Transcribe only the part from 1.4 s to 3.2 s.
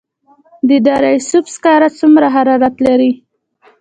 سکاره څومره حرارت لري؟